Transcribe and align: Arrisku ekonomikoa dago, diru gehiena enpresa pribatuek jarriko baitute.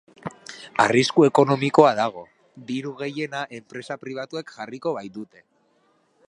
Arrisku 0.83 1.25
ekonomikoa 1.27 1.91
dago, 1.99 2.23
diru 2.71 2.95
gehiena 3.03 3.43
enpresa 3.59 3.99
pribatuek 4.07 4.51
jarriko 4.57 4.97
baitute. 4.99 5.47